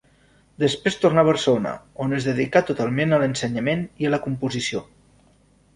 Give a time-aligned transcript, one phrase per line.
[0.61, 1.73] Després tornà a Barcelona,
[2.07, 4.85] on es dedicà totalment a l'ensenyament i a la composició.